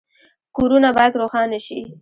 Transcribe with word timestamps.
کورونه 0.57 0.89
باید 0.97 1.13
روښانه 1.21 1.59
شي 1.65 1.79